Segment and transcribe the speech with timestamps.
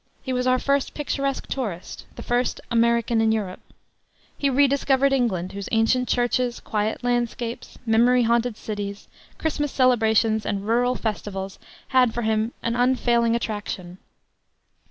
[0.23, 3.59] He was our first picturesque tourist, the first "American in Europe."
[4.35, 10.95] He rediscovered England, whose ancient churches, quiet landscapes, memory haunted cities, Christmas celebrations, and rural
[10.95, 11.59] festivals
[11.89, 13.99] had for him an unfailing attraction.